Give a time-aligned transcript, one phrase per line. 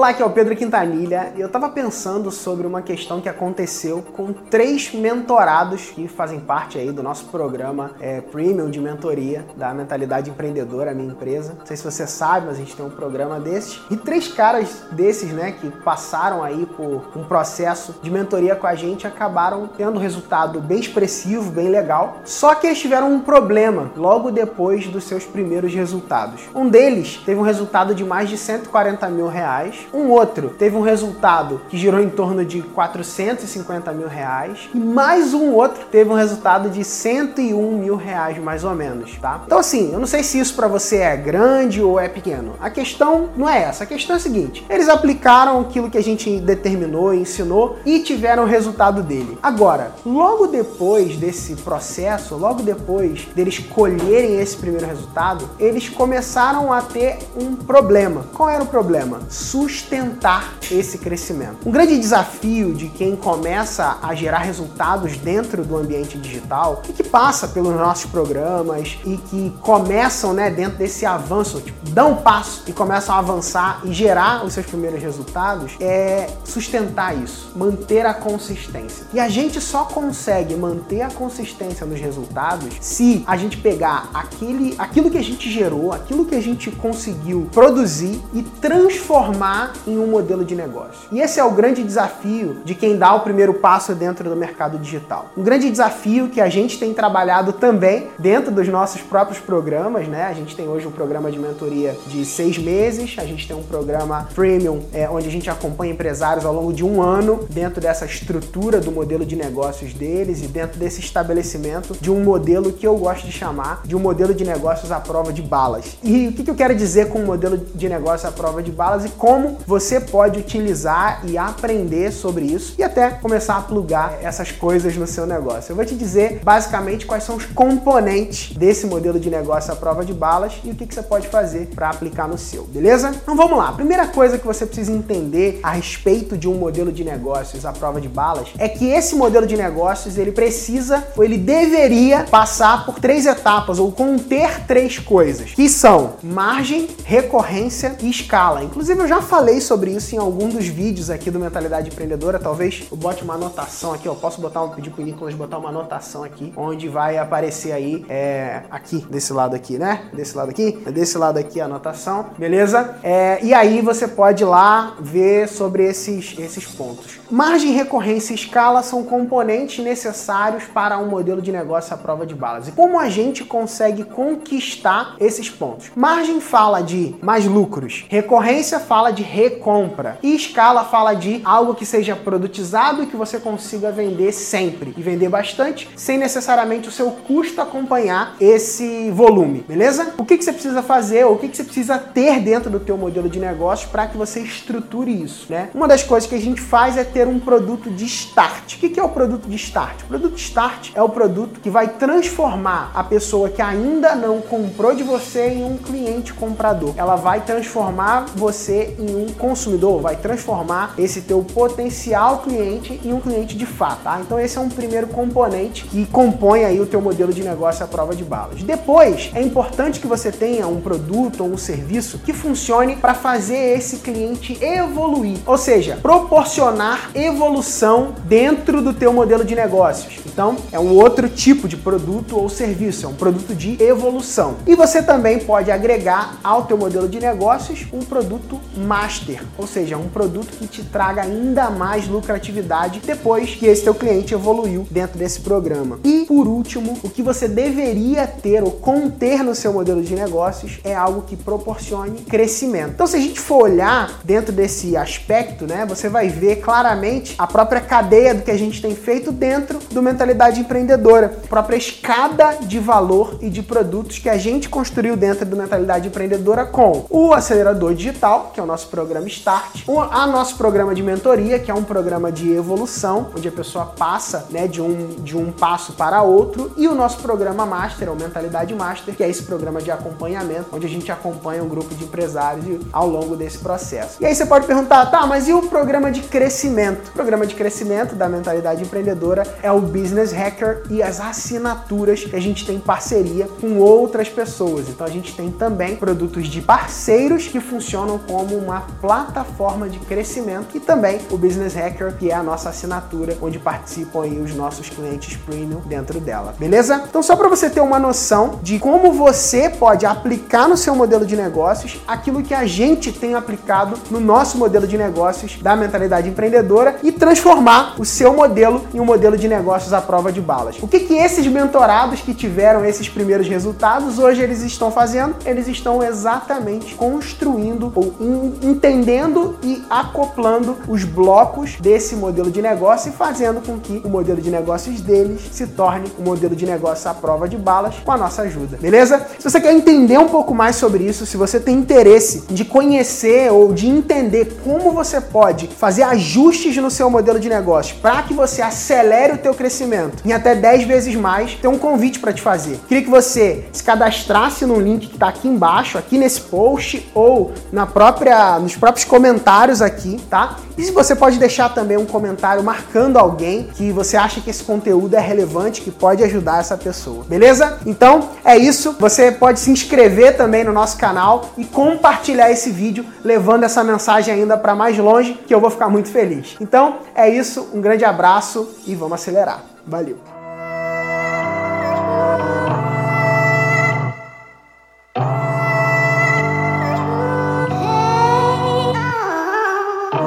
[0.00, 4.02] Olá, aqui é o Pedro Quintanilha e eu estava pensando sobre uma questão que aconteceu
[4.14, 9.74] com três mentorados que fazem parte aí do nosso programa é, Premium de mentoria da
[9.74, 11.54] Mentalidade Empreendedora, minha empresa.
[11.58, 13.82] Não sei se você sabe, mas a gente tem um programa desses.
[13.90, 18.74] E três caras desses, né, que passaram aí por um processo de mentoria com a
[18.74, 22.20] gente acabaram tendo um resultado bem expressivo, bem legal.
[22.24, 26.40] Só que eles tiveram um problema logo depois dos seus primeiros resultados.
[26.54, 30.80] Um deles teve um resultado de mais de 140 mil reais um outro teve um
[30.80, 34.68] resultado que girou em torno de 450 mil reais.
[34.74, 39.42] E mais um outro teve um resultado de 101 mil reais, mais ou menos, tá?
[39.44, 42.54] Então, assim, eu não sei se isso para você é grande ou é pequeno.
[42.60, 43.84] A questão não é essa.
[43.84, 48.44] A questão é a seguinte: eles aplicaram aquilo que a gente determinou, ensinou e tiveram
[48.44, 49.38] o resultado dele.
[49.42, 56.80] Agora, logo depois desse processo, logo depois deles colherem esse primeiro resultado, eles começaram a
[56.80, 58.24] ter um problema.
[58.34, 59.20] Qual era o problema?
[59.28, 61.66] Sustentar sustentar esse crescimento.
[61.66, 67.02] Um grande desafio de quem começa a gerar resultados dentro do ambiente digital e que
[67.02, 72.62] passa pelos nossos programas e que começam, né, dentro desse avanço, tipo, dão um passo
[72.66, 78.14] e começam a avançar e gerar os seus primeiros resultados, é sustentar isso, manter a
[78.14, 79.06] consistência.
[79.12, 84.74] E a gente só consegue manter a consistência nos resultados se a gente pegar aquele,
[84.78, 90.06] aquilo que a gente gerou, aquilo que a gente conseguiu produzir e transformar em um
[90.06, 91.08] modelo de negócio.
[91.12, 94.78] E esse é o grande desafio de quem dá o primeiro passo dentro do mercado
[94.78, 95.30] digital.
[95.36, 100.24] Um grande desafio que a gente tem trabalhado também dentro dos nossos próprios programas, né?
[100.24, 103.62] A gente tem hoje um programa de mentoria de seis meses, a gente tem um
[103.62, 108.04] programa premium é, onde a gente acompanha empresários ao longo de um ano dentro dessa
[108.04, 112.96] estrutura do modelo de negócios deles e dentro desse estabelecimento de um modelo que eu
[112.96, 115.96] gosto de chamar de um modelo de negócios à prova de balas.
[116.02, 119.04] E o que eu quero dizer com um modelo de negócio à prova de balas
[119.04, 124.52] e como você pode utilizar e aprender sobre isso e até começar a plugar essas
[124.52, 125.72] coisas no seu negócio.
[125.72, 130.04] Eu vou te dizer basicamente quais são os componentes desse modelo de negócio à prova
[130.04, 133.10] de balas e o que, que você pode fazer para aplicar no seu, beleza?
[133.10, 133.68] Então vamos lá.
[133.68, 137.72] A primeira coisa que você precisa entender a respeito de um modelo de negócios à
[137.72, 142.84] prova de balas é que esse modelo de negócios ele precisa ou ele deveria passar
[142.84, 148.62] por três etapas ou conter três coisas, que são margem, recorrência e escala.
[148.62, 152.38] Inclusive eu já falei sobre isso em algum dos vídeos aqui do Mentalidade Empreendedora.
[152.38, 154.14] Talvez eu bote uma anotação aqui, ó.
[154.14, 158.62] Posso botar um pedir pro Nicolas botar uma anotação aqui, onde vai aparecer aí, é,
[158.70, 160.10] aqui, desse lado aqui, né?
[160.12, 162.96] Desse lado aqui, desse lado aqui a anotação, beleza?
[163.02, 167.20] É, e aí você pode ir lá ver sobre esses, esses pontos.
[167.30, 172.34] Margem, recorrência e escala são componentes necessários para um modelo de negócio à prova de
[172.34, 172.68] balas.
[172.68, 175.90] E como a gente consegue conquistar esses pontos?
[175.94, 180.18] Margem fala de mais lucros, recorrência fala de recompra.
[180.22, 185.02] E escala fala de algo que seja produtizado e que você consiga vender sempre e
[185.02, 190.14] vender bastante, sem necessariamente o seu custo acompanhar esse volume, beleza?
[190.18, 192.80] O que, que você precisa fazer ou o que, que você precisa ter dentro do
[192.80, 195.70] teu modelo de negócio para que você estruture isso, né?
[195.74, 198.74] Uma das coisas que a gente faz é ter um produto de start.
[198.74, 200.02] O que, é o produto de start?
[200.02, 204.40] O produto de start é o produto que vai transformar a pessoa que ainda não
[204.40, 206.94] comprou de você em um cliente comprador.
[206.96, 213.20] Ela vai transformar você em um consumidor, vai transformar esse teu potencial cliente em um
[213.20, 214.20] cliente de fato, tá?
[214.20, 217.88] Então esse é um primeiro componente que compõe aí o teu modelo de negócio à
[217.88, 218.62] prova de balas.
[218.62, 223.96] Depois, é importante que você tenha um produto ou serviço que funcione para fazer esse
[223.98, 230.18] cliente evoluir, ou seja, proporcionar evolução dentro do teu modelo de negócios.
[230.26, 234.56] Então, é um outro tipo de produto ou serviço, é um produto de evolução.
[234.66, 239.96] E você também pode agregar ao teu modelo de negócios um produto master, ou seja,
[239.96, 245.18] um produto que te traga ainda mais lucratividade depois que esse teu cliente evoluiu dentro
[245.18, 245.98] desse programa.
[246.04, 250.80] E por último, o que você deveria ter ou conter no seu modelo de negócios
[250.84, 252.90] é algo que proporcione crescimento.
[252.94, 257.46] Então, se a gente for olhar dentro desse aspecto, né, você vai ver claramente a
[257.46, 262.58] própria cadeia do que a gente tem feito dentro do mentalidade empreendedora, a própria escada
[262.62, 267.32] de valor e de produtos que a gente construiu dentro do mentalidade empreendedora com o
[267.32, 271.74] acelerador digital, que é o nosso programa Start, a nosso programa de mentoria, que é
[271.74, 276.22] um programa de evolução, onde a pessoa passa né, de, um, de um passo para
[276.22, 280.66] outro, e o nosso programa Master, ou Mentalidade Master, que é esse programa de acompanhamento,
[280.72, 284.16] onde a gente acompanha um grupo de empresários ao longo desse processo.
[284.20, 287.08] E aí você pode perguntar, tá, mas e o programa de crescimento?
[287.08, 292.36] O programa de crescimento da mentalidade empreendedora é o Business Hacker e as assinaturas que
[292.36, 294.88] a gente tem parceria com outras pessoas.
[294.88, 300.76] Então a gente tem também produtos de parceiros que funcionam como uma plataforma de crescimento
[300.76, 304.88] e também o Business Hacker, que é a nossa assinatura onde participam aí os nossos
[304.88, 306.54] clientes premium dentro dela.
[306.58, 307.04] Beleza?
[307.08, 311.24] Então só para você ter uma noção de como você pode aplicar no seu modelo
[311.24, 316.28] de negócios aquilo que a gente tem aplicado no nosso modelo de negócios da mentalidade
[316.28, 320.76] empreendedora e transformar o seu modelo em um modelo de negócios à prova de balas.
[320.82, 325.36] O que que esses mentorados que tiveram esses primeiros resultados hoje eles estão fazendo?
[325.46, 328.14] Eles estão exatamente construindo ou
[328.62, 334.40] entendendo e acoplando os blocos desse modelo de negócio e fazendo com que o modelo
[334.42, 338.18] de negócios deles se torne um modelo de negócio à prova de balas com a
[338.18, 339.26] nossa ajuda, beleza?
[339.38, 343.52] Se você quer entender um pouco mais sobre isso, se você tem interesse de conhecer
[343.52, 348.32] ou de entender como você pode fazer ajustes no seu modelo de negócio para que
[348.32, 352.40] você acelere o teu crescimento em até 10 vezes mais, tem um convite para te
[352.40, 352.80] fazer.
[352.88, 357.52] Queria que você se cadastrasse no link que está aqui embaixo, aqui nesse post ou
[357.70, 360.56] na própria nos próprios comentários aqui, tá?
[360.80, 364.64] E se você pode deixar também um comentário marcando alguém que você acha que esse
[364.64, 367.22] conteúdo é relevante, que pode ajudar essa pessoa.
[367.28, 367.78] Beleza?
[367.84, 368.96] Então, é isso.
[368.98, 374.34] Você pode se inscrever também no nosso canal e compartilhar esse vídeo, levando essa mensagem
[374.34, 376.56] ainda para mais longe, que eu vou ficar muito feliz.
[376.60, 377.68] Então, é isso.
[377.72, 379.62] Um grande abraço e vamos acelerar.
[379.86, 380.39] Valeu.